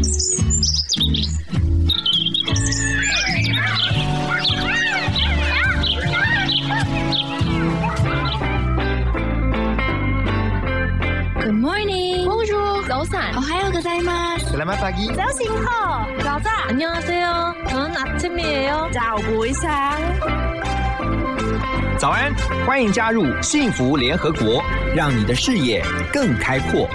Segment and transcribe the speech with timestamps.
[11.52, 12.24] morning.
[12.24, 13.36] Bonjour.早安.
[13.36, 14.46] 오하요 고자이마스.
[14.48, 15.14] Selamat pagi.
[15.14, 15.54] 자신호.
[16.24, 16.50] 가자.
[16.68, 17.54] 안녕하세요.
[17.68, 18.88] 저는 아침이에요.
[18.94, 19.98] 早不一下。
[21.98, 22.34] 早安，
[22.66, 24.62] 欢迎加入幸福联合国，
[24.94, 26.88] 让你的视野更开阔。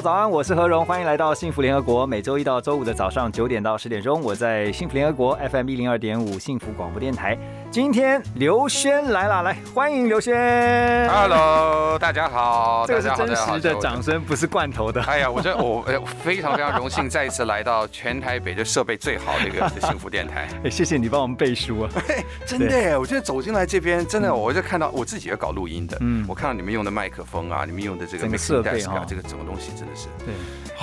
[0.00, 2.04] 早安，我是何荣，欢迎来到幸福联合国。
[2.04, 7.38] 每周一到周五的早上九点到十点钟，我在幸福联合国 FM 一零二点五幸福广播电台。
[7.74, 11.08] 今天刘轩来了，来欢迎刘轩。
[11.08, 14.00] Hello，大家好， 这个是大家好真实的掌。
[14.00, 15.02] 声，不是罐头的。
[15.02, 20.48] 哎呀，我觉得我呃非常非常荣幸再一次来到全台北这设备最好的一个 幸福电台。
[20.62, 21.90] 哎，谢谢你帮我们背书啊。
[22.46, 30.32] 真的耶，我觉得走进来这边，真的，我就看到我自己也搞录音的，嗯嗯，我看到你们用的麦克风啊，你们用的这个整个设备啊，这个整个东西真的是，对，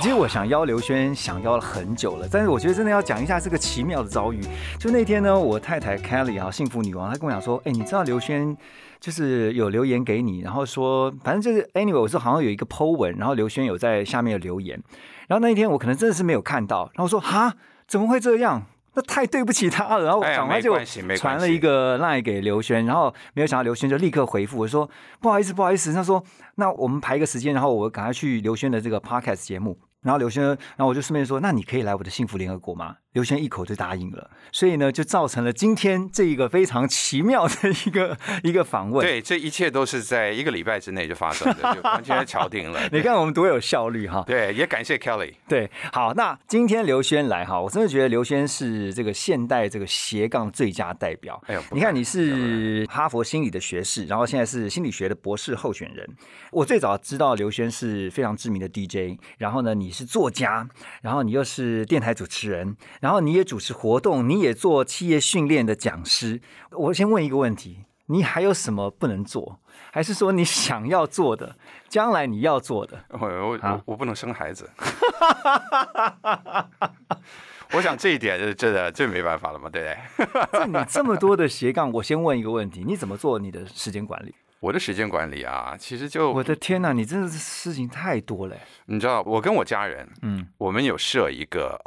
[0.02, 4.42] 其实我想邀刘轩，想邀了很久了，但是我觉得真的要讲一下这个奇妙的遭遇。
[4.78, 8.56] 就那天呢，我太太 Kelly 啊，幸福女王，她跟我讲说，哎，你知道刘轩
[9.00, 14.82] 就是有留言给你，然后说，反正就是 anyway，我说好像有一个 Po 文，然后刘轩有在下面有留言，
[15.28, 17.54] 然后那一天我可能真的是没有看到，然后我说哈，
[17.86, 18.62] 怎么会这样？
[18.94, 20.76] 那太对不起他了，然后赶快就
[21.16, 24.88] 传了一个 line 给刘轩，然后没有想到刘轩就立刻回复我说
[25.18, 26.22] 不好意思不好意思，他说
[26.56, 29.78] 那我们排一个时间，然后我赶快去刘轩的这个 podcast 节目。
[30.02, 32.96] 然后刘轩，然后我就顺便说，那你可以来我的幸福联合国吗？
[33.12, 37.54] 刘轩一口就答应了，所以呢，就造成了今天这一个非常奇妙的
[37.86, 42.80] 一个 一个访问。，对，这一切都是在一个礼拜之内就发生的， 就完全敲定了。
[42.90, 44.24] 你看我们多有效率哈。
[44.26, 45.34] 对，也感谢 Kelly。
[45.46, 51.38] 对，好，那今天刘轩来哈，我真的觉得刘轩是这个现代这个斜杠最佳代表。
[51.46, 56.08] 哎呦你看你是哈佛心理的学士，然后现在是心理学的博士候选人。
[56.50, 60.66] 我最早知道刘轩是非常知名的 DJ，然后呢，你是作家，
[61.02, 66.40] 然后你又是电台主持人，然后你也主持活动，你也做企业训练的讲师。
[66.70, 67.84] 我先问一个问题。
[68.06, 69.58] 你还有什么不能做？
[69.90, 71.56] 还是说你想要做的，
[71.88, 73.04] 将来你要做的？
[73.08, 74.70] 我我好我我不能生孩子，
[77.72, 80.46] 我想这一点是真的，这没办法了嘛，对不对？
[80.52, 84.34] 这你这么多的斜杠，我先问一个问题：你怎么做你的时间管理？
[84.60, 88.60] 我的时间管理啊，其实就我的天哪，你真的是事情太多了欸。
[88.86, 91.80] 你知道，我跟我家人，嗯我们有设一个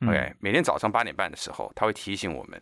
[0.00, 2.60] alarm，OK，、每天早上八点半的时候，他会提醒我们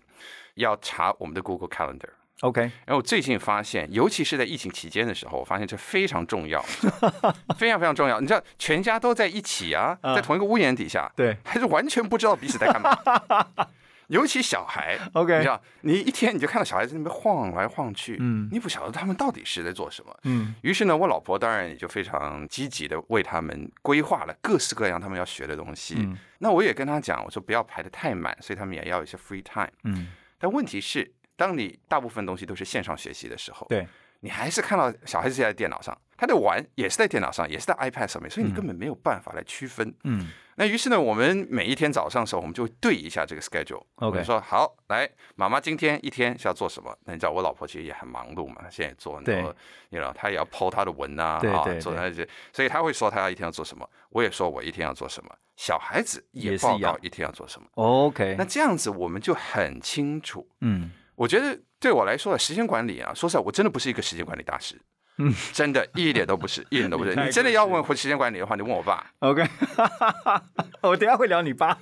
[0.55, 2.11] 要查我们的 Google Calendar。
[2.41, 6.61] ，OK，然后我最近发现，尤其是在疫情期间的时候，我发现这非常重要，
[7.59, 8.21] 非常非常重要。
[8.21, 12.97] 你知道，全家都在一起啊，在同一个屋檐底下，对还是完全不知道彼此在干嘛。
[14.09, 20.15] 尤其小孩 OK 你知道，你一天你就看到小孩在那边晃来晃去，嗯你不晓得他们到底是在做什么。
[20.25, 25.95] 嗯于是呢，我老婆当然也就非常积极的为他们规划了各式各样他们要学的东西。
[25.99, 29.71] 嗯那我也跟他讲，我说不要排的太满，所以他们也要有一些 free time。
[29.83, 30.09] 嗯，
[30.39, 33.87] 但问题是，当你大部分东西都是线上学习的时候，对，
[34.21, 39.95] 你还是看到小孩子在电脑上，他的玩也是在电脑上，也是在 iPad 上面，所以你根本没有办法来区分。
[40.05, 40.29] 嗯
[40.61, 43.81] 那于是呢，我们每一天早上的时候，我们就会对一下这个 schedule。
[43.95, 46.93] OK 我说好，来，妈妈今天一天是要做什么？
[47.05, 49.55] 那你知道我老婆其实也很忙碌嘛，她现在也做很对多，
[49.91, 57.69] 你知道她也要 PO 她的文啊，对啊对对做那些，所以她会说她要一天要做什么，我也说我一天要做什么，小孩子也报告一天要做什么。
[57.75, 60.45] ，OK，那这样子我们就很清楚。
[60.63, 64.75] 嗯我觉得对我来说，时间管理啊，说实在，我真的不是一个时间管理大师。
[65.19, 67.15] 嗯， 真的，一点都不是， 一点都不是。
[67.15, 69.13] 你真的要问时间管理的话，你问我爸。
[69.19, 69.45] ，OK，
[70.83, 71.77] 我等下会聊你爸。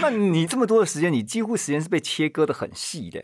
[0.00, 3.20] 那你这么多的时间，你几乎时间是被切割的很细的，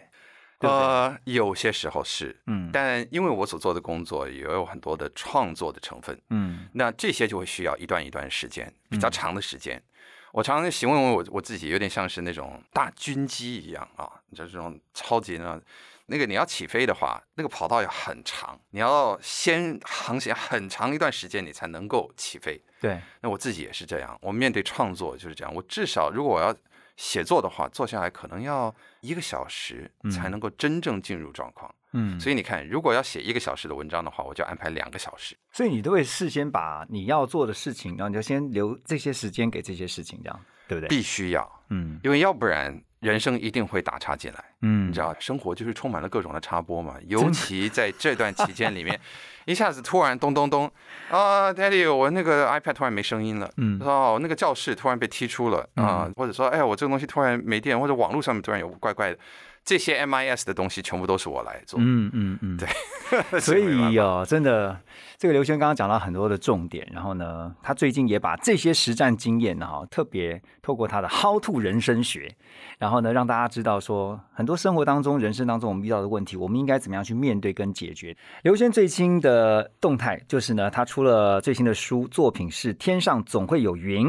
[0.58, 0.70] 对对？
[0.70, 9.82] 呃，有些时候是，嗯但因为我所做的工作也有很多的创作的成分，嗯那这些就会需要一段一段时间，比较长的时间。
[10.32, 15.60] 我常常形容我我自己有点像是那种大军机一样啊，就是这种超级呢，
[16.12, 22.60] 那个你要起飞的话，那个跑道要很长，你要先航行很长一段时间，你才能够起飞。
[22.82, 26.54] 对，那我自己也是这样，我面对创作就是这样，我至少如果我要
[26.98, 31.74] 写作的话，坐下来可能要一个小时才能够真正进入状况。
[31.94, 35.34] 嗯，所以你看，如果要写一个小时的文章的话，我就安排两个小时。
[35.50, 40.40] 所以你都会事先把你要做的事情，然后你就先留这些时间给这些事情，这样
[40.72, 40.88] 对不对？
[40.88, 42.00] 必须要，嗯。
[42.02, 44.44] 因为要不然人生一定会打岔进来。
[44.62, 44.88] 嗯。
[44.88, 48.98] 你知道，生活就是充满了各种的插播嘛， 尤其在这段期间里面，
[49.44, 50.70] 一下子突然咚咚咚
[51.10, 53.78] 啊，Daddy，我那个 iPad 突然没声音了，嗯。
[53.82, 59.18] 哦，那个教室突然被踢出了啊，或者说，哎，我这个东西突然没电，或者网络上面突然有怪怪的，
[59.64, 62.68] 这些 MIS 的东西全部都是我来做，嗯嗯嗯，对，
[63.40, 64.76] 所以哦，真的，
[65.16, 72.34] 这个刘轩刚刚讲到很多的重点，然后呢，他最近也把这些实战经验呢，哈，特别透过他的 How to 人生学，
[72.78, 78.16] 然后呢，让大家知道说，很多生活当中、人生当中我们遇到的问题，我们应该怎么样去面对跟解决。
[78.42, 84.08] 刘轩最新的动态就是呢，他出了最新的书，作品是《天上总会有云》，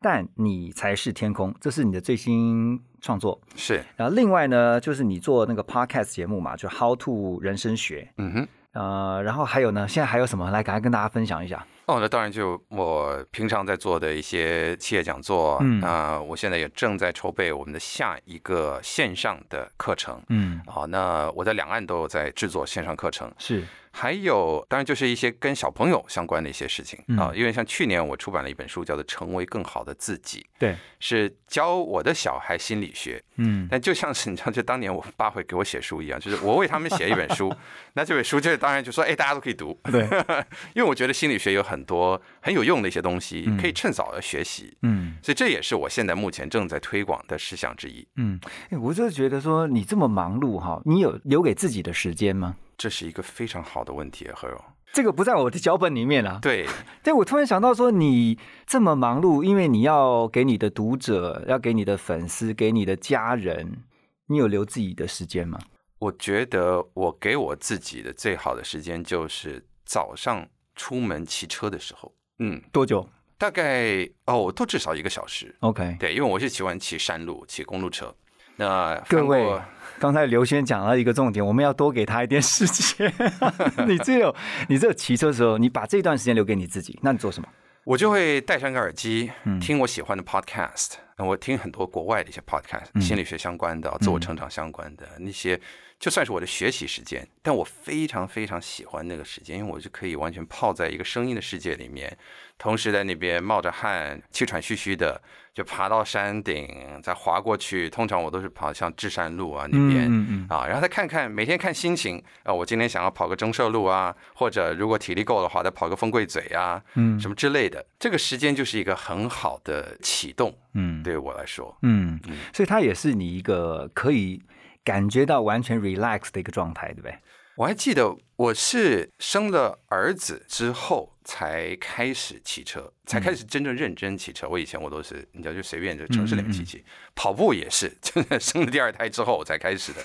[0.00, 3.40] 但你才是天空，这是你的最新创作。
[3.56, 8.48] 是，然后另外呢，就是你做那个 podcast 节目嘛，就 How to 人生学，嗯哼。
[8.72, 10.48] 呃，然后还有呢，现在还有什么？
[10.52, 11.66] 来，赶快跟大家分享一下。
[11.86, 27.18] 哦，那当然就我平常在做的一些企业讲座，嗯啊、我现在也正在筹备我们的下一个线上的课程，嗯，好，那我在两岸都有在制作线上课程，是，还有当然就是一些跟小朋友相关的一些事情嗯。
[27.18, 33.66] 啊，因为像去年我出版了一本书，叫做《成为更好的自己》，对，是教我的小孩心理学，嗯。
[33.70, 37.54] 但就像是你知道，就当年我爸会给我写书一样，就是我为他们写一本书，
[37.94, 40.02] 那这本书就是当然就说，哎，大家都可以读，对，
[40.74, 45.16] 因为我觉得心理学有很多很有用的一些东西，可以趁早的学习，嗯。
[45.22, 48.06] 所以这也是我现在目前正在推广的事项之一。
[48.16, 48.38] 嗯，
[48.70, 52.56] 哎我就觉得说你这么忙碌哈，你有留给自己的时间吗？
[52.80, 54.58] 这是一个非常好的问题，何荣。
[54.90, 56.38] 这个不在我的脚本里面啊。
[56.40, 56.66] 对，
[57.04, 63.84] 但我突然想到说，你这么忙碌，因为你要给你的读者、要给你的粉丝、给你的家人，
[64.28, 65.58] 你有留自己的时间吗？
[65.98, 73.06] 我觉得我给我自己的最好的时间就是早上出门骑车的时候，嗯，多久
[73.36, 75.54] 大概哦，都至少一个小时。
[75.60, 78.14] ？OK，对，因为我是喜欢骑山路、骑公路车。
[78.56, 79.60] 那各位
[80.00, 83.12] 刚才刘轩讲了一个重点，我们要多给他一点时间。
[83.86, 84.34] 你只有
[84.68, 87.48] 你只有骑车的时候，你把这段时间留给你自己，那你做什么？
[87.84, 90.92] 我就会戴上个耳机，嗯听我喜欢的 podcast。
[91.20, 95.60] 那我听很多国外的一些 podcast，、嗯心理学相关的、自我成长相关的那些，
[95.98, 102.16] 就算是我的学习时间，但我非常非常喜欢那个时间，因为我就可以完全泡在一个声音的世界里面，
[102.56, 105.20] 同时在那边冒着汗、气喘吁吁的，
[105.52, 106.66] 就爬到山顶，
[107.02, 107.90] 再滑过去。
[107.90, 110.06] 通常我都是跑像至山路啊那边。
[110.06, 117.84] 嗯嗯啊，然后再看看每天看心情啊，我今天想要跑个中社路啊，或者如果体力够的话，再跑个风柜嘴啊，嗯什么之类的。
[117.98, 121.76] 这个时间就是一个很好的启动，嗯对我来说。
[121.82, 122.18] 嗯，
[122.52, 124.42] 所以它也是你一个可以
[124.84, 127.14] 感觉到完全 relax 的一个状态，对不对？
[127.56, 134.48] 我还记得我是生了儿子之后才开始骑车，才开始真正认真骑车。
[134.48, 136.82] 我以前我都是你知道就随便在城市里面骑骑，
[137.14, 140.02] 跑步也是，真 的生了第二胎之后我才开始的。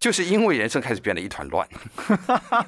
[0.00, 1.68] 就是因为人生开始变得一团乱，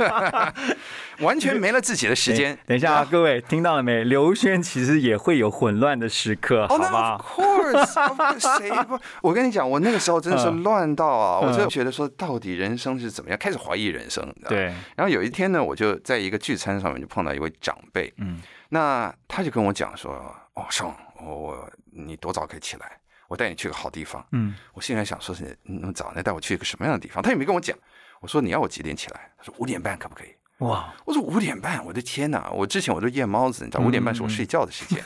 [1.20, 2.56] 完全没了自己的时间。
[2.66, 4.04] 等一下啊，各位听到了没？
[4.04, 8.98] 刘轩其实也会有混乱的时刻，好吧 of？course，of course， 谁不？
[9.22, 11.40] 我跟你讲，我那个时候真的是嗯乱到啊！
[11.40, 13.38] 我嗯真的觉得说，到底人生是怎么样？
[13.38, 14.64] 开始怀疑人生，对，
[14.94, 20.12] 然后有一天呢，我就在一个聚餐上面就碰到一位长辈，嗯，那他就跟我讲说
[20.52, 20.94] ：“哦，上，
[21.24, 22.98] 我我你多早可以起来？
[23.32, 27.22] 我带你去个好地方。”嗯，我心里还想说是你那么早，那带我去一个什么样的地方？
[27.22, 27.76] 他也没跟我讲。
[28.20, 29.32] 我说你要我几点起来？
[29.38, 30.28] 他说五点半可不可以？
[30.58, 32.50] 哇，我说五点半，我的天哪！
[32.52, 35.02] 我之前我都夜猫子，你知道，五点半是我睡觉的时间。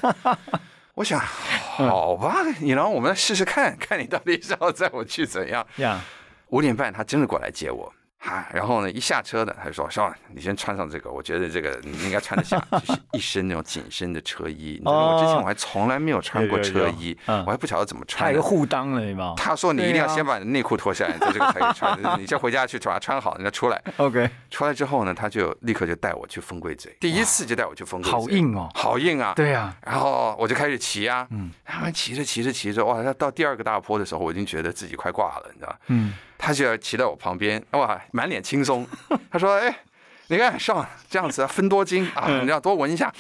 [0.95, 1.19] 我想，
[1.79, 5.67] 好吧，你让我们来试试看，看你到底是要载我去怎样。
[5.77, 6.03] 呀，
[6.49, 14.73] 五点半他真的过来接我，啊，然后呢，一下车呢，他就说：“少，你先穿上这个，我觉得这个你应该穿得下， 就是一身那种紧身的车衣。
[14.73, 18.33] 你知道吗，我之前我还从来没有穿过车衣，我还不晓得怎么穿还。
[18.33, 22.21] 有一个护裆了，有没有他说你一定要先把你的内裤脱下来，你这个才可以穿。
[22.21, 23.81] 你先回家去把它穿好，你再出来。？
[23.99, 28.69] OK， 出来之后呢，他就立刻就带我去风柜嘴，第一次就带我去风柜嘴，好硬哦。
[28.75, 29.35] 好硬啊！
[29.37, 35.77] 对啊，然后我就开始骑啊，嗯，他们骑着骑着骑着，哇，他到第二个大坡的时候，我已经觉得自己快挂了，你知道吗？
[35.89, 36.15] 嗯，
[36.47, 38.87] 他就要骑到我旁边，哇，满脸轻松。
[39.29, 39.81] 他说：“哎，
[40.29, 43.13] 你看上这样子啊，分多金啊，你要多闻一下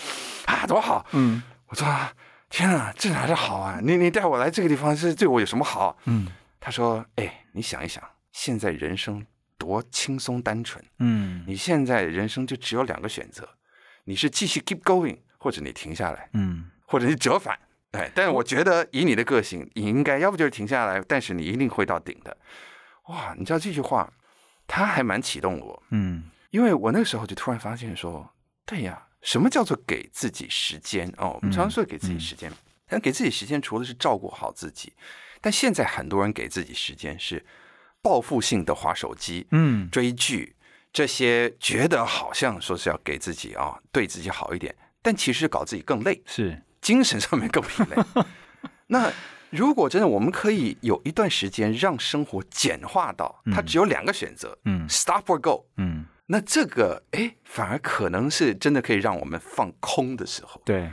[0.47, 1.85] 啊，多好。”嗯我说
[2.49, 3.80] ：“天啊，这哪是好啊？
[3.83, 6.28] 你你带我来这个地方是对我有什么好？”嗯
[6.61, 9.26] 他说：“哎，你想一想，现在人生
[9.59, 13.49] 多轻松单纯，嗯你现在人生就只有两个选择，
[14.04, 17.59] 你是继续 keep going，或者你停下来。”嗯或者你折返。
[17.90, 22.37] 哎，但是我觉得以你的个性，你应该要不就是停下来，但是你一定会到顶的。
[23.09, 24.13] 哇，你知道这句话，
[24.67, 28.33] 他还蛮启动我，嗯因为我那个时候就突然发现说，
[28.65, 31.13] 对呀，什么叫做给自己时间？
[31.19, 32.51] 哦，我们常常说给自己时间，
[32.89, 34.93] 但给自己时间除了是照顾好自己，
[35.41, 37.45] 但现在很多人给自己时间是
[38.01, 40.57] 报复性的划手机、嗯，追剧，
[40.93, 48.25] 这些觉得好像说是要给自己啊，对自己好一点，但其实搞自己更累，是，精神上面更疲累。
[48.89, 49.13] 那
[49.57, 60.61] 如果真的我们可以有一段时间让生活简化到它只有两个选择，嗯，stop or go，嗯，那这个哎，反而可能是真的可以让我们放空的时候。
[60.65, 60.91] 对，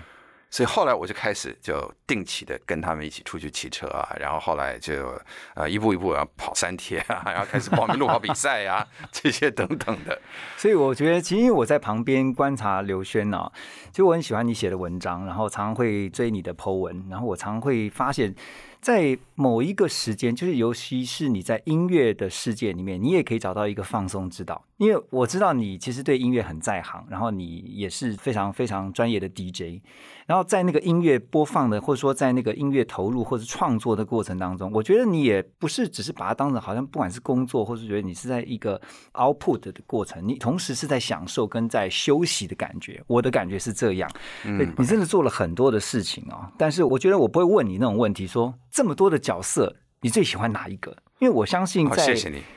[0.54, 5.20] 所以后来我就开始就定期的跟他们一起出去骑车啊，然后后来就
[5.56, 10.22] 呃一步一步要跑三铁啊，然后开始报名路跑比赛啊， 这些等等的。
[10.56, 13.52] 所以我觉得，其实我在旁边观察刘轩啊、
[13.90, 18.36] 其实我很喜欢你写的文章，然后常常会追你的 Po 文，然后我常会发现，
[18.80, 24.64] 在某一个时间，就是尤其是你在音乐的世界里面，你也可以找到一个放松之道。
[24.84, 29.82] 因为我知道你其实对音乐很在行，然后你也是非常非常专业的 DJ，
[30.26, 38.82] 然后在那个音乐播放的，或者说在那个音乐投入或者创作的过程当中，我觉得你也不是只是把它当成好像不管是工作，或是觉得你是在一个
[39.14, 43.02] output 的过程，你同时是在享受跟在休息的感觉。
[43.08, 44.10] 我的感觉是这样，
[44.44, 46.52] 对你真的做了很多的事情哦。
[46.58, 50.98] 但是我觉得我不会问你那种问题，说这么多的角色，你最喜欢哪一个？
[51.20, 52.16] 因为我相信在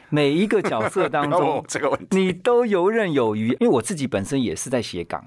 [0.08, 3.48] 每一个角色当中， 这个问题你都游刃有余。
[3.48, 5.24] 因为我自己本身也是在斜杠，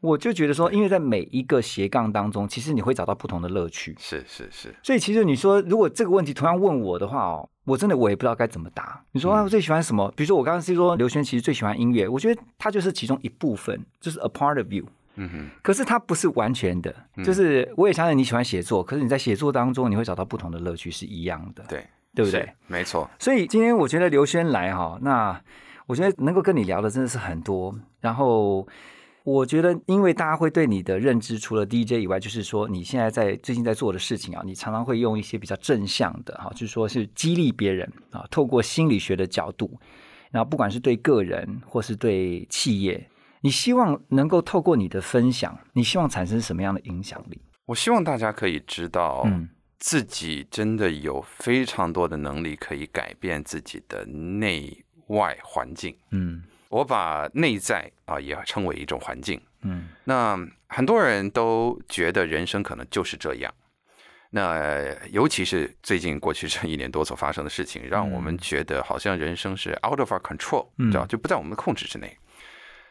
[0.00, 3.94] 我就觉得说，因为在每一个斜杠当中，其实你会找到不同的乐趣。
[3.98, 9.02] 是是是，所以其实你说，如果这个问题同样问我的话哦，我真的我也不知道该怎么答。
[9.12, 10.10] 你说啊，我最喜欢什么？
[10.16, 14.84] 比如说我刚刚是说刘轩其实最喜欢音乐，我觉得他就是其中一部分，就是 a part of you。
[15.20, 16.94] 嗯哼，可是它不是完全的，
[17.24, 21.84] 就是我也相信你喜欢写作，可是你在写作当中你会找到不同的乐趣是一样的，对
[22.18, 22.52] 对不对是？
[22.66, 25.40] 没错，所以今天我觉得刘轩来哈，那
[25.86, 27.72] 我觉得能够跟你聊的真的是很多。
[28.00, 28.66] 然后
[29.22, 39.78] 我觉得，因为大家会对你的认知，除了 DJ 以外，就是说你现在在最近在做的事情啊，你常常会用一些比较正向的哈，就是说是激励别人啊，透过心理学的角度，
[40.32, 43.08] 然后不管是对个人或是对企业，
[43.42, 47.40] 你希望能够透过你的分享，你希望产生什么样的影响力？
[47.66, 49.48] 我希望大家可以知道，嗯
[49.78, 55.96] 自己真的有非常多的能力可以改变自己的内外环境。
[56.10, 59.40] 嗯我把内在啊也称为一种环境。
[59.62, 63.54] 嗯那很多人都觉得人生可能就是这样。
[64.30, 72.14] 那尤其是最近过去这一年多所发生的事情，让我们觉得好像人生是 out of our control，嗯知道就不在我们的控制之内。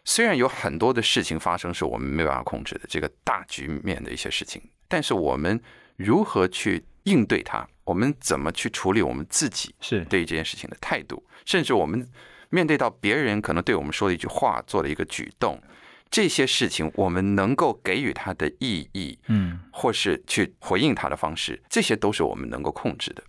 [0.03, 5.61] 虽然有很多的事情发生是我们没办法控制的，这个大局面的一些事情，但是我们
[5.97, 12.07] 如何去应对它，我们怎么去处理我们自己是对于这件事情的态度，甚至我们
[12.49, 15.61] 面对到别人可能对我们说的一句话、做了一个举动，
[16.09, 23.23] 这些事情我们能够给予它的意义，嗯或是去回应它的方式，这些都是我们能够控制的。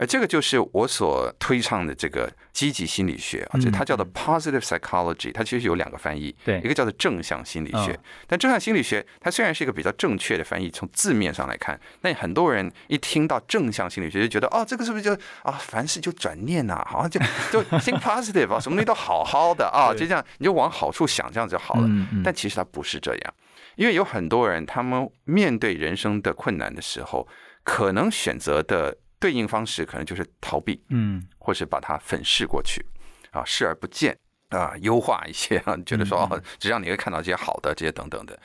[0.00, 7.98] 而这个就是我所推倡的这个积极心理学啊，这它叫做 positive psychology，它其实有两个翻译，对一个叫做正向心理学嗯。
[8.28, 15.12] 但正向心理学它虽然是一个比较正确的翻译，从字面上来看，那很多人一听到正向心理学就觉得哦，这个是不是就
[15.42, 17.18] 啊，凡事就转念呐、好像就
[17.50, 21.88] 就 think positive 啊，什么东西都好好的啊， 就这样你就往好处想，这样就好了。
[22.22, 23.34] 但其实它不是这样，
[23.74, 27.26] 因为有很多人他们面对人生的困难的时候，
[27.64, 31.26] 可能选择的对应方式可能就是逃避，嗯。
[31.38, 32.84] 或是把它粉饰过去，
[33.30, 34.18] 啊，视而不见
[34.50, 38.38] 啊，优化一些啊， 觉得说哦，只让你会看到这些好的，这些等等的。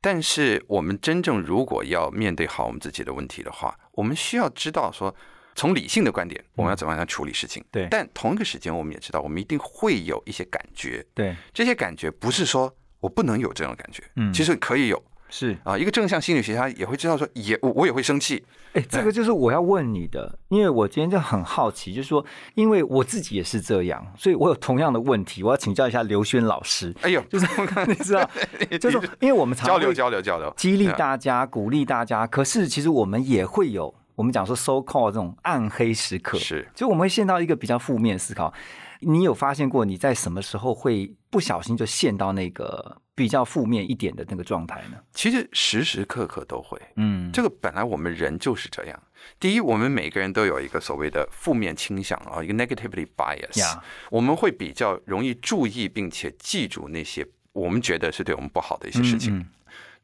[0.00, 5.14] 但是我们真正如果要面对好我们自己的问题的话，我们需要知道说，
[5.54, 7.64] 从理性的观点，我们要怎么样处理事情。
[7.70, 7.86] 对。
[7.88, 11.36] 但同一个时间，我们也知道，我们一定会有一些感觉，对。
[11.54, 14.32] 这些感觉不是说我不能有这种感觉，嗯。
[14.32, 15.00] 其实可以有
[15.32, 15.56] 是。
[15.64, 15.76] 啊。
[15.76, 22.24] 一个正向心理学家也会知道说，也我我也会生气，哎，这个就是我要问你的，因为我今天就很好奇，就是说，
[22.54, 26.94] 因为我自己也是这样，所以我有同样的问题，我要请教一下刘轩老师。
[27.00, 27.46] 哎呦，就是
[27.88, 28.30] 你知道，
[28.78, 38.52] 就是因为我们常交流交流交流，激励嗯大家、鼓励大家，可是其实我们也会有我们讲说 so called 这种暗黑时刻，是就我们会陷到一个比较负面思考。
[39.00, 44.98] 你有发现过你在什么时候会不小心就陷到那个比较负面一点的那个状态呢？
[45.12, 46.80] 其实时时刻刻都会。
[46.96, 49.02] 嗯，这个本来我们人就是这样。
[49.38, 53.60] 第一，我们每个人都有一个所谓的负面倾向啊，一个 negativity bias。
[53.60, 59.38] 呀我们会比较容易注意并且记住那些我们觉得是对我们不好的一些事情。
[59.38, 59.46] 嗯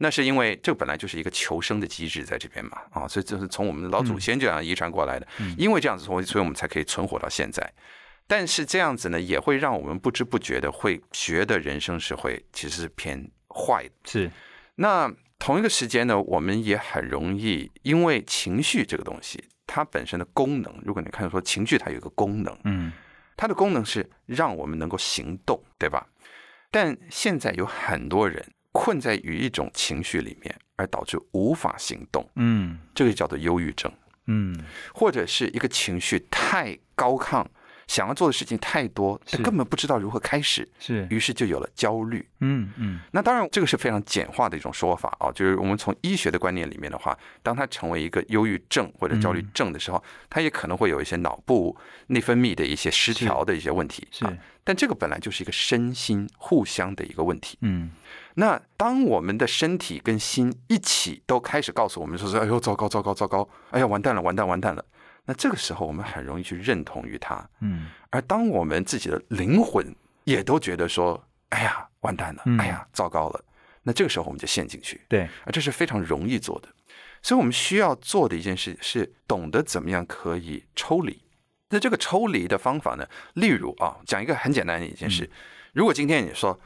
[0.01, 5.27] 那是因为这本来就是一个求生的机制在这边嘛，啊，所以就是从我们的老祖先这样遗传过来的。
[5.39, 7.69] 嗯因为这样子，所以所以我们才可以存活到现在。
[8.29, 13.91] 但是这样子呢，也会让我们不知不觉的会觉得人生是会其实是偏坏的。
[14.05, 14.31] 是
[14.77, 22.93] 那同一个时间呢，我们也很容易因为情绪这个东西，它本身的功能，如果你看说情绪它有一个功能，嗯
[23.37, 26.07] 它的功能是让我们能够行动，对吧？
[26.71, 33.91] 但现在有很多人困在于一种情绪里面，而导致无法行动，嗯这个叫做忧郁症，
[34.27, 34.55] 嗯
[34.93, 37.47] 或者是一个情绪太高亢，
[37.89, 42.25] 想要做的事情太多，他根本不知道如何开始，是于是就有了焦虑。
[42.41, 51.77] 嗯嗯那当然，这个是非常简化的一种说法啊，就是我们从医学的观念里面的话，当他成为一个忧郁症或者焦虑症的时候，他也可能会有一些脑部
[52.09, 54.33] 内分泌的一些失调的一些问题是啊。
[54.63, 57.57] 但这个本来就是一个身心互相的一个问题。
[57.63, 57.91] 嗯
[58.35, 64.85] 那当我们的身体跟心一起都开始告诉我们说是，哎呦，糟糕，糟糕，糟糕，哎呀，完蛋了，完蛋，完蛋了。
[65.29, 67.47] 那这个时候，我们很容易去认同于他。
[67.61, 69.95] 嗯而当我们自己的灵魂
[70.25, 73.45] 也都觉得说，哎呀，完蛋了嗯，哎呀，糟糕了，
[73.83, 76.69] 那这个时候我们就陷进去，对而这是非常容易做的。
[77.23, 81.23] 所以我们需要做的一件事是懂得怎么样可以抽离。
[81.69, 85.29] 那这个抽离的方法呢，例如啊，讲一个很简单的一件事，
[85.75, 86.59] 如果今天你说，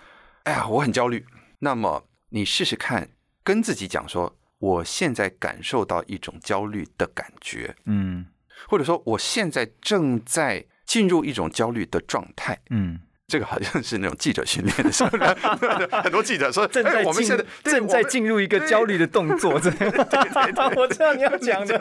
[0.45, 1.27] 哎呀，我很焦虑，
[1.59, 3.09] 那么你试试看
[3.43, 8.27] 跟自己讲说，我现在感受到一种焦虑的感觉，嗯
[8.69, 12.59] 或者说我现在正在进入一种焦虑的状态。
[12.71, 15.09] 嗯这个好像是那种记者训练的时候，
[16.03, 19.79] 很多记者说，正在哎，我们进现在正在进入一个焦虑的动作，这样
[20.77, 21.79] 我知道你要讲的。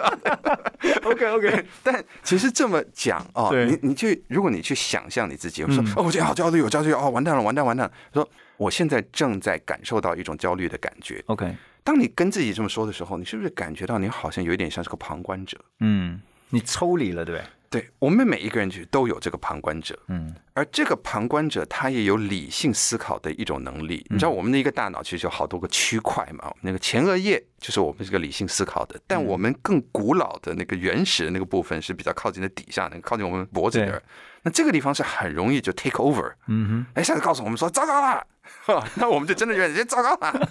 [1.03, 7.93] OK OK， 但其实这么讲哦，对你你去，如果你去想象你自己，我说、哦，我今天好焦虑，我焦虑，哦，完蛋了，完蛋，完蛋了。
[8.13, 11.21] 说我现在正在感受到一种焦虑的感觉。
[11.25, 15.57] OK，当你跟自己这么说的时候，你是不是感觉到你好像有一点像是个旁观者？
[15.81, 17.47] 嗯，你抽离了，对不对？
[17.71, 20.35] 对我们每一个人其实都有这个旁观者，嗯。
[20.53, 24.05] 而这个旁观者他也有理性思考的一种能力。
[24.09, 34.03] 你知道我们的一个大脑其实有好多个区块嘛，那个前额叶就是我们这个理性思考的，但我们更古老的那个原始的那个部分是比较靠近的底下，那个靠近我们脖子那儿。
[34.43, 36.85] 那这个地方是很容易就 take over，嗯哼。
[36.95, 38.27] 哎，下次告诉我们说糟糕了，
[38.95, 40.49] 那我们就真的觉得糟糕了。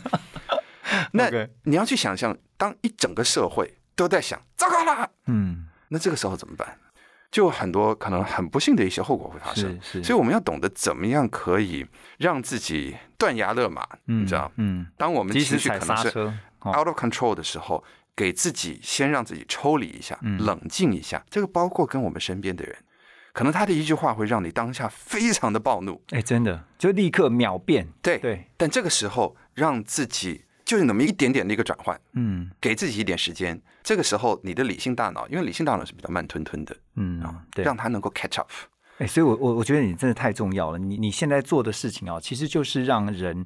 [1.13, 1.29] 那
[1.65, 6.79] 你要去想象，当一整个社会都在想糟糕了，嗯，那这个时候怎么办？
[7.31, 9.79] 就有很多可能很不幸的一些后果会发生。
[9.81, 11.87] 是是所以我们要懂得怎么样可以
[12.19, 14.51] 让自己断崖勒马，嗯你知道？
[14.57, 16.09] 嗯，当我们及情绪可能是
[16.67, 17.85] out of control 的时候，
[18.17, 21.25] 给自己先让自己抽离一下，嗯冷静一下。
[21.31, 22.77] 这个包括跟我们身边的人，
[23.33, 27.87] 可能他的一句话会让你当下非常的暴怒，哎，真的就立刻秒变。
[28.03, 33.61] 对对，但这个时候让自己就是那么一点点的一个转换，嗯给自己一点时间。
[33.83, 37.21] 这个时候，你的理性大脑，因为理性大脑是比较慢吞吞的，嗯，
[37.53, 38.49] 对，让它能够 catch up。
[38.99, 40.79] 哎，所以我我我觉得你真的太重要了。
[40.79, 43.45] 你你现在做的事情啊，其实就是让人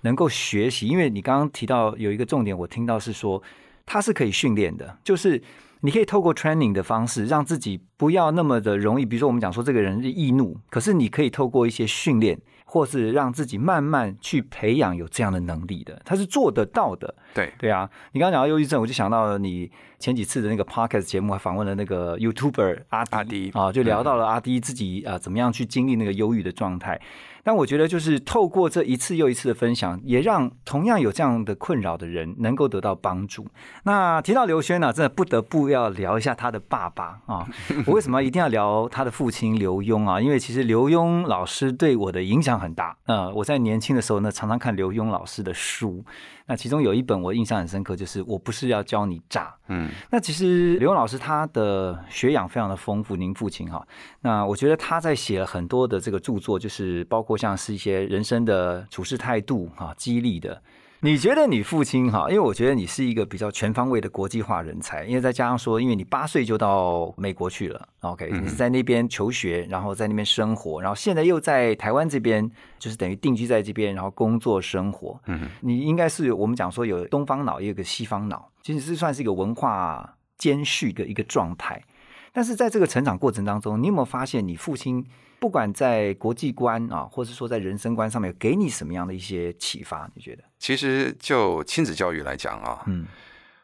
[0.00, 0.88] 能够学习。
[0.88, 3.40] 因为你刚刚提到有一个重点，我听到是说
[3.84, 5.40] 它是可以训练的，就是
[5.82, 9.06] 你可以透过 training 的方式，让自己不要那么的容易。
[9.06, 12.36] 比如说我们讲说这个人是易怒，可是你可以透过一些训练，
[12.68, 17.14] 或是让自己慢慢去培养有这样的能力的，他是做得到的。
[17.32, 27.00] 对，对啊，你刚刚讲到忧郁症，我就想到了你前几次的那个 podcast 节目，还访问了那个 YouTuber 阿迪阿迪啊，就聊到了阿迪自己啊怎么样去经历那个忧郁的状态。
[27.42, 33.46] 但我觉得就是透过这一次又一次的分享，也让同样有这样的困扰的人能够得到帮助。
[33.84, 37.46] 那提到刘轩呢、真的不得不要聊一下他的爸爸啊。
[37.86, 40.20] 我为什么一定要聊他的父亲刘墉啊？
[40.20, 42.96] 因为其实刘墉老师对我的影响很大。
[43.06, 46.04] 呃，我在年轻的时候呢，常常看刘墉老师的书。
[46.48, 49.44] 那其中有一本我印象很深刻，就是《我不是要教你炸》。
[49.68, 53.86] 嗯，那其实刘老师他的学养非常的丰富，您父亲哈，
[54.20, 60.62] 那我觉得他在写了很多的这个著作，就是包括像是一些人生的处事态度哈，激励的。
[61.06, 75.16] 你觉得你父亲哈，因为我觉得你是一个比较全方位的国际化人才，因为再加上说，因为你八岁就到美国去了，OK，你是在那边求学，然后在那边生活，然后现在又在台湾这边，就是等于定居在这边，然后工作生活。
[75.26, 81.80] 嗯，你应该是我们讲说有东方脑，也有个西方脑，其实是算是一个文化兼蓄的一个状态。
[82.36, 85.02] 但是在这个成长过程当中，你有没有发现你父亲
[85.38, 90.06] 不管在国际观啊，或是说在人生观上面，给你什么样的一些启发？
[90.14, 90.44] 你觉得？
[90.58, 93.06] 其实就亲子教育来讲啊，嗯，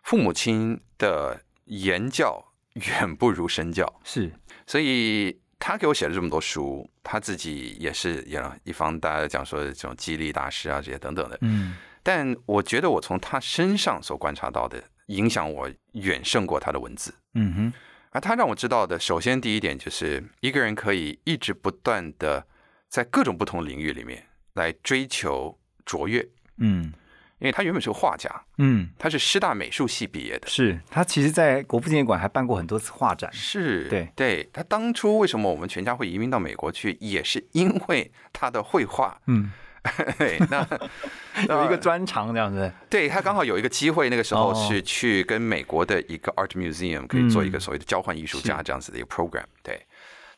[0.04, 4.32] 父母亲的言教 远不如身教，是，
[4.66, 17.14] 所以他给我写了这么多书，他自己也是也一方大家讲说这种激励大师啊这些等等的，嗯但我觉得我从他身上所观察到的影响我远胜过他的文字。
[17.34, 17.72] 嗯哼，
[18.12, 22.46] 而他让我知道的，首先第一点就是一个人可以一直不断的
[22.88, 26.26] 在各种不同领域里面来追求卓越，
[26.58, 26.92] 嗯
[27.38, 30.46] 因为他原本是个画家，嗯，他是师大美术系毕业的。
[30.46, 33.28] 是他其实，在国父纪念馆还办过很多次画展。
[33.32, 39.20] 是对对，他当初为什么我们全家会移民到美国去，也是因为他的绘画。
[39.26, 39.50] 嗯，
[40.18, 40.66] 对，那
[41.48, 42.72] 有一个专长这样子。
[42.88, 49.44] 对他刚好有一个机会，那个时候哦是去跟美国的一个 art museum 可以做一个嗯所谓的交换艺术家这样子的一个 program。
[49.62, 49.84] 对，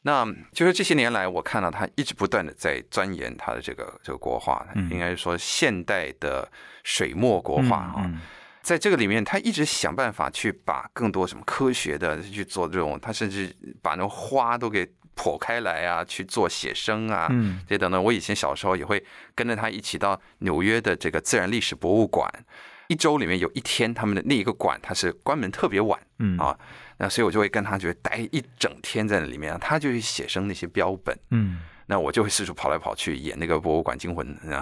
[0.02, 6.50] 那就是这些年来，我看到他一直不断的在钻研他的这个这个国画，应该是说现代的
[6.82, 7.94] 水墨国画啊。
[8.04, 8.20] 嗯
[8.64, 18.02] 在这个里面，他一直想办法去把更多什么科学的去做这种，他甚至把那种花都给剖开来啊，去做写生啊，嗯这等等。
[18.02, 22.28] 我以前小时候也会跟着他一起到纽约的这个自然历史博物馆，
[22.88, 26.58] 一周里面有一天他们的那一个馆它是关门特别晚嗯啊，
[26.98, 31.16] 那所以我就会跟他就会待一整天在那里面，他就去写生那些标本。
[31.30, 34.60] 嗯，那我就会四处跑来跑去演那个博物馆惊魂，啊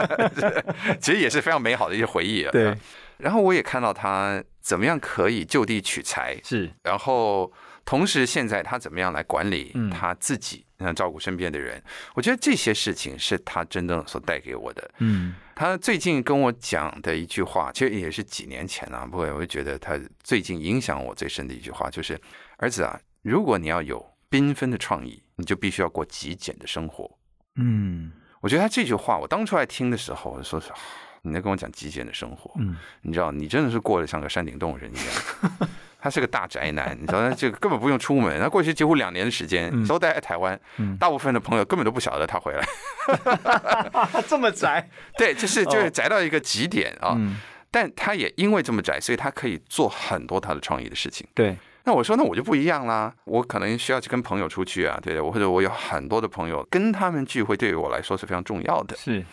[1.00, 2.50] 其实也是非常美好的一些回忆啊。
[2.50, 2.76] 对，
[3.18, 7.50] 然后我也看到他怎么样可以就地取材，是然后
[7.90, 11.82] 同时现在他怎么样来管理嗯他自己，嗯，照顾身边的人。
[12.14, 14.88] 我觉得这些事情是他真正所带给我的。
[14.98, 22.16] 嗯他最近跟我讲的一句话，其实也是几年前啊，不过我就觉得他最近影响我最深的一句话，就是
[22.58, 24.00] 儿子啊，如果你要有
[24.30, 27.10] 缤纷的创意，你就必须要过极简的生活。
[27.56, 30.76] 嗯我觉得他这句话，我当初来听的时候，我说是，啊
[31.22, 35.68] 你在跟我讲极简的生活，嗯，你知道，你真的是过得像个山顶洞人一样。
[36.00, 38.40] 他是个大宅男，你知道，他这个根本不用出门。
[38.40, 42.64] 他过去几乎两年的时间嗯都待在台湾，嗯大部分的朋友根本都不晓得他回来。
[44.26, 47.14] 这么宅对，就是就是宅到一个极点啊。
[47.16, 47.36] 嗯，
[47.70, 51.26] 但他也因为这么宅，所以他可以做很多他的创意的事情。
[51.34, 58.96] 对，那我说，那我就不一样啦，我可能需要去跟朋友出去啊，对的，我或者我有很多的朋友，跟他们聚会对于我来说是非常重要的。
[58.96, 59.24] 是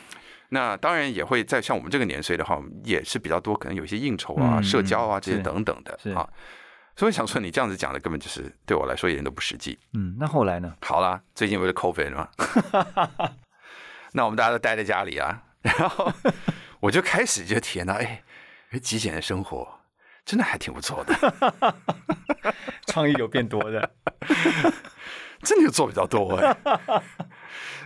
[0.50, 6.28] 那当然也会在像我们这个年岁的话，也是比较多，可能有一些应酬啊、嗯社交啊这些等等的啊。
[6.96, 9.78] 所以想说，你这样子讲的根本就是对我来说一点都不实际。
[9.94, 10.74] 嗯，那后来呢？
[10.82, 12.30] 好啦，最近不是 COVID 嘛，
[14.14, 16.12] 那我们大家都待在家里啊，然后
[16.80, 18.24] 我就开始就体验到，哎，
[18.82, 19.82] 极简的生活
[20.26, 21.76] 真的还挺不错的，
[22.88, 23.92] 创意有变多的，
[25.44, 26.58] 真的就做比较多哎。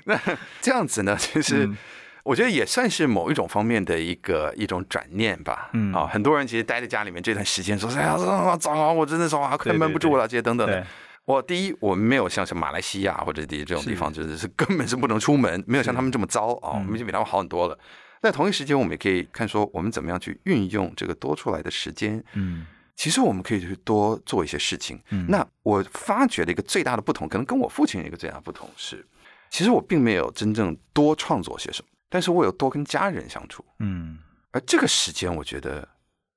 [0.05, 0.17] 那
[0.61, 1.65] 这样子呢，就是。
[1.65, 1.77] 嗯
[2.23, 5.69] 我觉得也算是某一种方面的一个一种转念吧。
[5.73, 8.17] 嗯啊，很多人其实待在家里面这段时间说：“哎呀，
[8.57, 10.85] 糟啊，我真的是啊，快闷不住了，这些等等的。”
[11.25, 17.77] 我第一，我们没有像是马来西亚或者这这种地方，就是是根本是不能出门，没有像他们这么糟啊，我们就比他们好很多了。
[18.19, 22.23] 但同一时间，我们也可以看说，我们怎么样去运用这个多出来的时间。
[22.33, 22.65] 嗯
[22.97, 25.01] 其实我们可以去多做一些事情。
[25.09, 29.03] 嗯那我发觉的一个最大的不同，可能跟我父亲一个最大的不同是，
[29.49, 33.63] 其实我并没有真正多创作些什么，但是我有多跟家人相处。
[33.79, 34.19] 嗯，
[34.51, 35.87] 而这个时间，我觉得，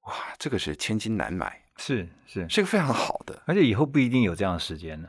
[0.03, 3.43] 哇，这个是千金难买，是是，是一个非常好的。
[3.45, 5.09] 而且以后不一定有这样的时间了，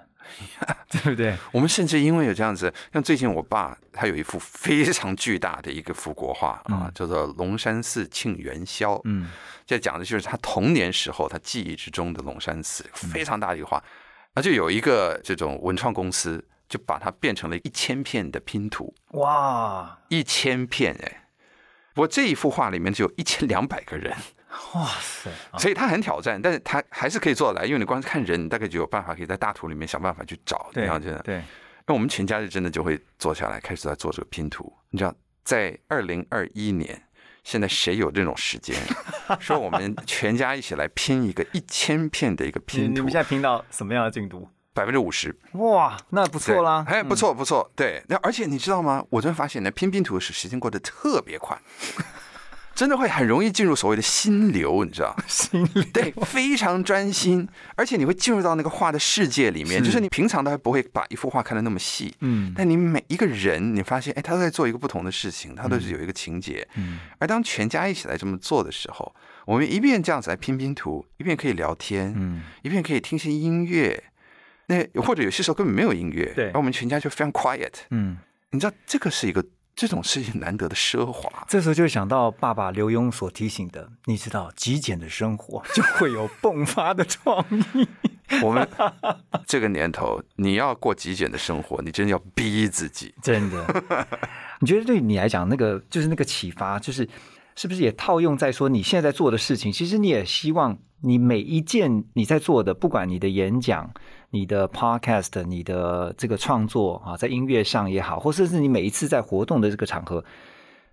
[0.89, 1.37] 对不对？
[1.51, 8.95] 我们甚至因为有这样子，像最近我爸他有一幅非常巨大的一个幅国画啊嗯，叫做《龙山寺庆元宵》。
[9.03, 9.29] 嗯
[9.67, 13.83] 这讲的就是他童年时候他记忆之中的龙山寺，非常大的一个画。
[14.33, 21.21] 那就有一个这种文创公司，就把它变成了一千片的拼图，哇一千片哎。
[21.93, 24.13] 不过这一幅画里面只有一千两百个人，
[24.73, 30.69] 哇塞，啊所以它很挑战，但是它还是可以做得来，因为你光是看人，你大概就有办法可以在大图里面想办法去找。
[30.73, 31.41] 对然后真的，对，
[31.87, 34.73] 那我们全家就真的就会坐下来，开始在做这个拼图。
[34.89, 37.01] 你知道，在二零二一年，
[37.45, 38.75] 现在谁有这种时间，
[39.39, 44.49] 说我们全家一起来拼一个一千片的一个拼图你们现，在拼到什么样的进度？
[44.75, 48.03] 百分之五十，哇，那不错啦，哎，不嗯，错不错，对。
[48.09, 49.03] 那而且你知道吗？
[49.09, 51.57] 我突然发现呢，拼拼图是时间过得特别快。
[52.75, 55.15] 真的会很容易进入所谓的心流，你知道？
[55.25, 66.67] 心流对，非常专心，而且你会进入到那个画的世界里面，是就是你平常都还不会把一幅画看得那么细，嗯但你每一个人，你发现，哎，他都在做一个不同的事情，他都是有一个情节。
[66.75, 74.03] 嗯而当全家一起来这么做的时候，我们一边这样子来拼拼图，一边可以聊天，嗯一边可以听些音乐。
[74.67, 77.73] 那或者有些时候根本没有音乐，对而我们全家就非常 quiet。
[77.91, 78.17] 嗯，
[78.51, 81.45] 你知道，这个是一个这种事情难得的奢华。
[81.47, 87.87] 这时候就想到爸爸刘墉所提醒的，你知道，极简的生活就会有迸发的创意。
[88.41, 88.67] 我们
[89.45, 93.13] 这个年头，你要过极简的生活，你真的要逼自己。
[93.21, 94.07] 真的，
[94.61, 97.07] 你觉得对你来讲，那个就是那个启发，就是
[97.55, 99.71] 是不是也套用在说你现在在做的事情？
[99.71, 103.93] 其实你也希望你每一件你在做的，不管你的演讲、
[104.31, 110.23] 你的 podcast、你的这个创作啊，在音乐上也好，或者是你每一次在活动的这个场合，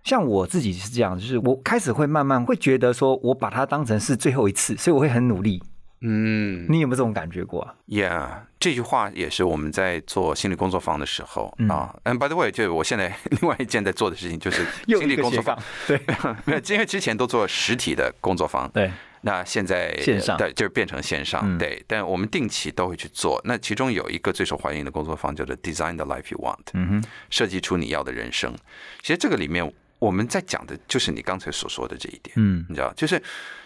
[0.03, 5.61] 像我自己是这样，就是我开始会慢慢会觉得说，我把它当成是最后一次，所以我会很努力。
[6.05, 8.27] 嗯你有没有这种感觉过啊？，Yeah，
[8.59, 11.95] 这句话也是我们在做心理工作坊的时候、嗯啊。
[12.03, 15.97] 嗯，By the way，就我现在 另外一件在做的事情就是心理工作坊对
[16.43, 18.91] 没有，因为之前都做实体的工作坊，对，
[19.25, 21.83] 那现在线上对，就是变成线上，嗯对。
[21.87, 23.41] 但我们定期都会去做。
[23.45, 28.53] 那其中有一个最受欢迎的工作坊叫做 Design the Life You Want，嗯哼，设计出你要的人生。
[29.01, 33.21] 其实这个里面我们在讲的就是你刚才所说的这一点，嗯你知道，就是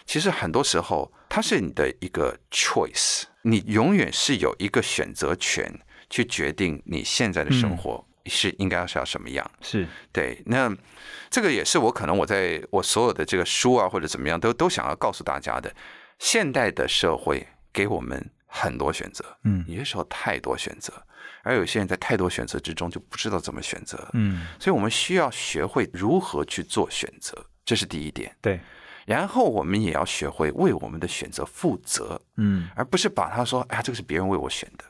[0.06, 5.68] 其实很多时候它是你的一个 choice，你永远是有一个选择权
[6.08, 9.50] 去决定你现在的生活是应该是要什么样。
[9.60, 10.70] 是，对，那
[11.30, 15.74] 这个也是我可能我在我所有的这个书啊或者怎么样都都想要告诉大家的。
[16.18, 20.92] 现代的社会给我们很多选择，嗯有些时候太多选择，
[21.44, 28.34] 而有些人在太多选择之中就不知道怎么选择，嗯，所以我们需要学会如何去做选择，这是第一点。
[28.40, 28.58] 对，
[29.06, 34.84] 然后我们也要学会为我们的选择负责，嗯而不是把它说，哎呀，这个是别人为我选的，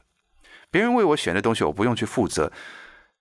[0.71, 2.51] 别人为我选的东西我不用去负责，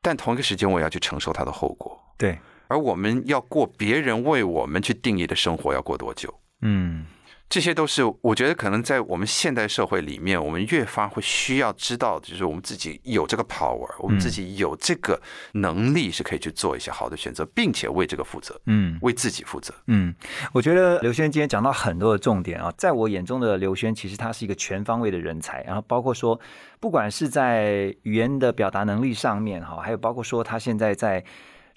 [0.01, 1.99] 但同一个时间我要去承受它的后果。
[2.17, 6.33] 对，而我们要过别人为我们去定义的生活，要过多久？
[6.61, 7.05] 嗯
[7.49, 15.21] 这些都是我觉得可能在我们现代社会里面，我们越发会需要知道，就是我们自己有这个 power，我们自己有这个
[15.53, 19.73] 能力是可以去做一些好的选择，并且为这个负责，嗯为自己负责。
[19.85, 20.13] 嗯，
[20.51, 26.37] 我觉得刘轩今天讲到很多的重点啊，在我眼中的刘轩，其实他是一个全方位的人才，然后包括说，
[26.81, 31.23] 不管是在语言的表达能力上面哈，还有包括说他现在在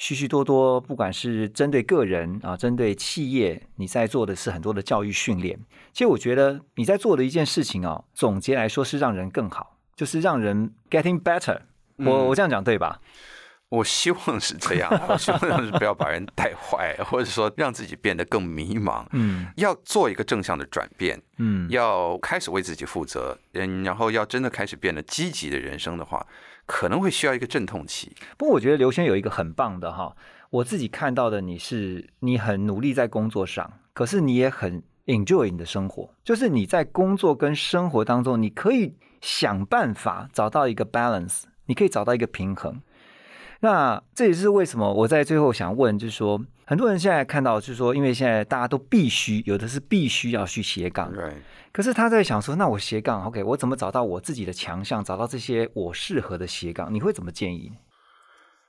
[0.00, 5.60] 许许多多，不管是针对个人啊，针对企业，你在做的是很多的教育训练。
[5.92, 11.60] 其实我觉得你在做的一件事情啊，总结来说是让人更好，就是让人 getting better。
[11.96, 12.98] 我我这样讲对吧？
[13.68, 19.04] 我希望是这样，我希望是不要把人带坏，或者说让自己变得更迷茫。
[19.12, 26.26] 嗯要做一个正向的转变，嗯要开始为自己负责，嗯，然后要真的开始变得积极的人生的话，
[26.70, 28.12] 可能会需要一个阵痛期。
[28.38, 30.14] 不过我觉得刘轩有一个很棒的哈，
[30.50, 42.80] 我自己看到的你是你很努力在工作上，可是你也很 enjoy 你的生活，就是你在工作跟生活当中，你可以想办法找到一个 balance，你可以找到一个平衡。
[43.62, 51.38] 那这也是为什么我在最后想问，就是说，很多人现在看到，就是说，因为现在大家都必须有的是必须要去斜杠，Right，
[51.72, 56.94] 可是他在想说，那我斜杠，OK，我怎么找到我自己的强项，找到这些我适合的斜杠？
[56.94, 57.72] 你会怎么建议？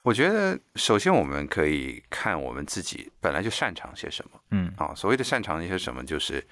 [0.01, 4.95] 我觉得首先我们可以看我们自己本来就擅长些什么嗯啊。
[4.95, 6.43] 所谓的擅长一些什么，就是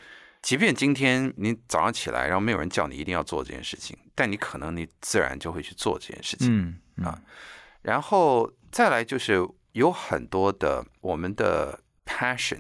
[0.44, 6.48] 即便今天你早上起来，然后没有人叫你一定要做这件事情，但你可能你自然就会去做这件事情。
[6.96, 7.20] 嗯啊
[7.82, 9.42] 然后再来就是
[9.74, 12.60] 有很多的我们的 passion，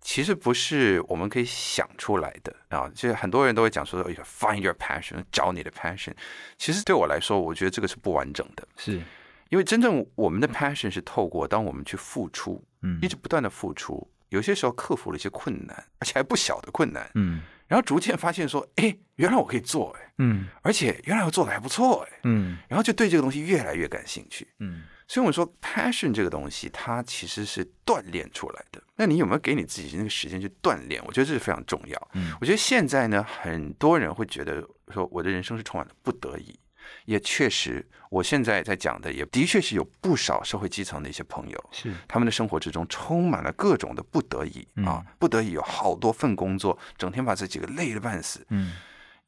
[0.00, 2.88] 其实不是我们可以想出来的啊。
[2.94, 6.12] 就是很多人都会讲说哎呀，find your passion，找你的 passion。
[6.56, 9.00] 其实对我来说，我觉得这个是不完整的，是
[9.48, 22.20] 因为真正我们的 passion 是透过当我们去付出，嗯一直不断的付出，有些时候克服了一些困难，而且还不小的困难，嗯然后逐渐发现说，哎，原来我可以做，哎，嗯而且原来我做的还不错，哎。
[22.24, 24.46] 嗯然后就对这个东西越来越感兴趣。
[24.58, 28.80] 嗯所以我们说，passion 这个东西，它其实是锻炼出来的。
[28.94, 31.02] 那你有没有给你自己那个时间去锻炼？
[31.06, 32.08] 我觉得这是非常重要。
[32.12, 36.58] 嗯我觉得现在呢，很多人会觉得说，我的人生是充满了不得已。
[37.06, 48.46] 也确实，我现在在讲的，也的确是有不少社会基层的一些朋友，是他们的生活之中充满了各种的不得已啊，不得已有好多份工作，整天把自己给累得半死。
[48.50, 48.74] 嗯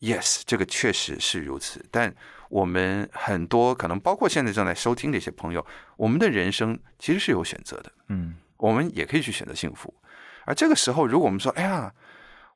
[0.00, 1.84] Yes，这个确实是如此。
[1.90, 2.14] 但
[2.50, 5.64] 我们很多可能包括现在正在收听的一些朋友，
[5.96, 9.94] 我们的人生其实是有选择的，嗯我们也可以去选择幸福。
[10.44, 11.94] 而这个时候，如果我们说，哎呀，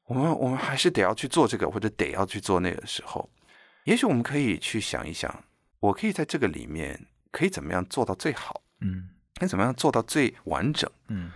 [0.06, 3.30] 我们我们还是得要去做这个，或者得要去做那个的时候，
[3.84, 5.44] 也许我们可以去想一想，
[5.80, 10.90] 我可以在这个里面可以怎么样做到最好，嗯可以怎么样做到最完整。
[11.08, 11.30] 嗯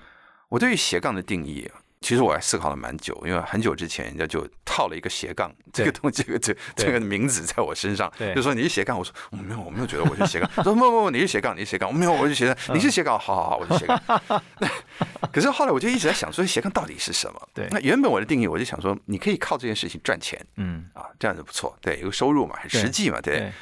[0.48, 8.34] 我对于斜杠的定义啊，其实我还思考了蛮久，因为很久之前人家就套了一个斜杠这个东 这个这这个名字在我身上，对。
[8.34, 14.42] 就说你是斜杠，我说我没有，我没有觉得我是斜杠， 说不不不，你是斜杠，你是斜杠，我没有，我是斜杠，你是斜杠，好好好，我是斜杠。
[15.32, 17.48] 可是后来我就一直在想，说斜杠到底是什么？
[17.52, 17.66] 对。
[17.70, 20.88] 那原本我的定义我就想说，你可以靠这件事情赚钱嗯。
[20.94, 23.38] 啊，这样子不错，对，有个收入嘛，很实际嘛，对。
[23.38, 23.52] 对。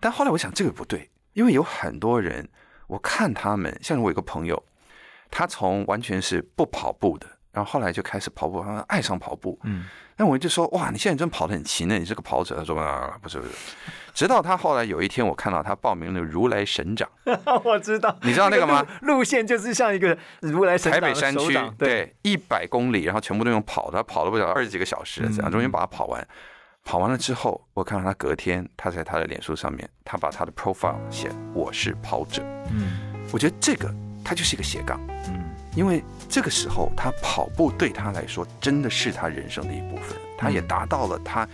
[0.00, 2.48] 但后来我想这个不对，因为有很多人，
[2.88, 4.62] 我看他们，像我有个朋友，
[5.30, 9.58] 他从完全是不跑步的，然后后来就开始跑步，他爱上跑步。
[9.62, 9.86] 嗯，
[10.18, 12.54] 那我就说哇，你现在真跑得很勤呢，你是个跑者。
[12.54, 13.52] 他说啊，不是不是。
[14.12, 17.08] 直到他后来有一天，我看到他报名了如来神掌，
[17.64, 18.86] 我知道，你知道那个吗？
[19.00, 26.28] 路线就是像一个如来神掌台北山区对，一百公里，然后全部都用跑的，他跑了不了二十几个小时，这样嗯终于把它跑完。
[26.84, 32.42] 跑完了之后，我看到他隔天，他在他的脸书上面，他把他的 profile 写我是跑者。
[32.70, 33.92] 嗯我觉得这个
[34.24, 35.45] 他就是一个斜杠，嗯
[35.76, 41.46] 因为这个时候他跑步对他来说真的是他人生的一部分，他也达到了他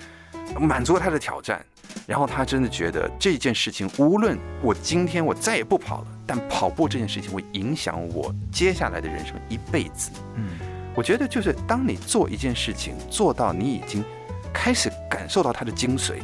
[0.59, 1.63] 满足了他的挑战，
[2.07, 10.11] 然后他真的觉得这件事情，无论我今天我再也不跑了，但跑步这件事情会影响我接下来的人生一辈子。
[10.37, 10.49] 嗯。
[10.95, 14.05] 我觉得就是当你做一件事情做到你已经
[14.53, 16.17] 开始感受到它的精髓，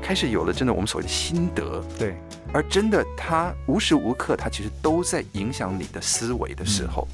[0.00, 2.16] 开始有了真的我们所谓的心得，对，
[2.50, 7.06] 而真的它无时无刻它其实都在影响你的思维的时候，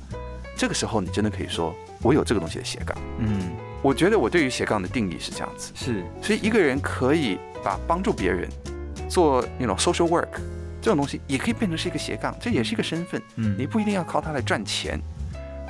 [0.62, 2.96] 这个时候你真的可以说我有这个东西的斜杠。
[3.18, 3.50] 嗯
[3.82, 8.48] 我觉得我对于斜杠的定义是这样子，是，所以一个人可以把帮助别人
[9.08, 10.28] 做那种 social work
[10.80, 13.20] 这种东西，也可以变成是一个斜杠，这也是一个身份。
[13.34, 15.00] 嗯你不一定要靠它来赚钱，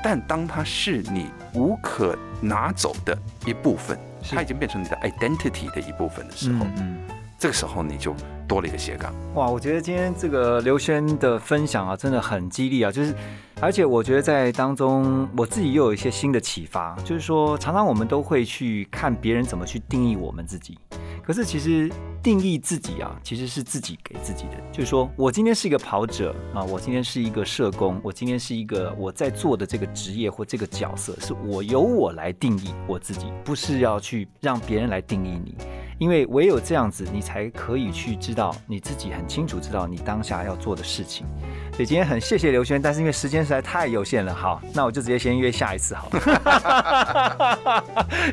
[0.04, 3.98] 但当它是你无可拿走的一部分，
[4.30, 6.98] 它已经变成你的 identity 的一部分的时候，嗯嗯。
[7.38, 8.14] 这个时候你就
[8.52, 9.10] 多了一个斜杠。
[9.34, 12.92] 哇，我觉得今天这个刘轩的分享啊，真的很激励啊！
[12.92, 13.14] 就是，
[13.62, 20.76] 而且我觉得在当中，我自己又有一些新的启发，就是说，常常我们都会去看别人怎么去定义我们自己，
[21.22, 21.90] 可是其实
[22.22, 24.58] 定义自己啊，其实是自己给自己的。
[24.70, 35.56] 就是说我今天是一个跑者啊，我今天是一个社工，我今天是一个我在做的这个职业或这个角色，是我由我来定义我自己，不是要去让别人来定义你。
[35.98, 41.26] 因为唯有这样子，你才可以去知道你自己很清楚知道你当下要做的事情。
[41.72, 47.58] 所以今天很谢谢刘轩，但是因为时间实在太有限了，好，那我就直接先约下一次好了，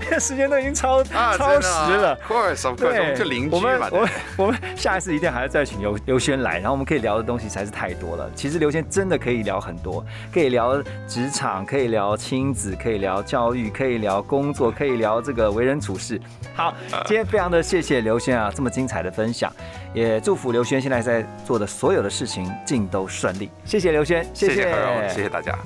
[0.03, 2.17] 因为时间都已经超、超时了。
[2.27, 3.57] ，Of course，我们就邻居嘛。
[3.57, 8.29] 我们我们我们下一次一定还要再请刘刘轩来，然后我们可以聊的东西实在是太多了。
[8.35, 16.19] 其实刘轩真的可以聊很多，可以聊职场，可以聊亲子，可以聊教育，可以聊工作，可以聊这个为人处事。
[16.53, 16.73] 好，
[17.05, 19.51] 今天非常那谢谢刘轩啊，这么精彩的分享，
[19.93, 23.49] 也祝福刘轩现在在做的所有的事情尽都顺利。
[23.65, 25.57] 谢谢刘轩，谢谢何荣，谢谢大家。